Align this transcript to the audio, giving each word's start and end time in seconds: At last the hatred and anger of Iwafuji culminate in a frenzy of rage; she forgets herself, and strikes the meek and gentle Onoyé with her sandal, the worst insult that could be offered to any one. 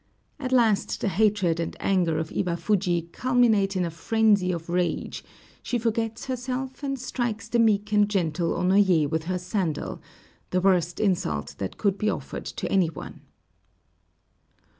At 0.39 0.51
last 0.51 0.99
the 0.99 1.09
hatred 1.09 1.59
and 1.59 1.77
anger 1.79 2.17
of 2.17 2.31
Iwafuji 2.31 3.11
culminate 3.11 3.75
in 3.75 3.85
a 3.85 3.91
frenzy 3.91 4.51
of 4.51 4.67
rage; 4.67 5.23
she 5.61 5.77
forgets 5.77 6.25
herself, 6.25 6.81
and 6.81 6.97
strikes 6.97 7.47
the 7.47 7.59
meek 7.59 7.91
and 7.91 8.09
gentle 8.09 8.53
Onoyé 8.55 9.07
with 9.07 9.25
her 9.25 9.37
sandal, 9.37 10.01
the 10.49 10.59
worst 10.59 10.99
insult 10.99 11.53
that 11.59 11.77
could 11.77 11.99
be 11.99 12.09
offered 12.09 12.45
to 12.45 12.65
any 12.71 12.89
one. 12.89 13.21